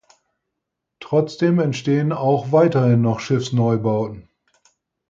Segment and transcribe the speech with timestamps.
[0.99, 4.27] Trotzdem entstehen auch weiterhin noch Schiffsneubauten.